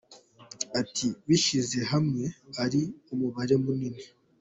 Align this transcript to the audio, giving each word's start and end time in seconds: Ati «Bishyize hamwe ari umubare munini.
Ati 0.81 1.07
«Bishyize 1.27 1.79
hamwe 1.91 2.23
ari 2.63 2.81
umubare 3.13 3.55
munini. 3.63 4.03